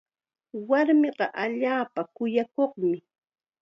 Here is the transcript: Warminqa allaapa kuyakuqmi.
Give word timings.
Warminqa 0.67 1.25
allaapa 1.43 2.01
kuyakuqmi. 2.15 2.91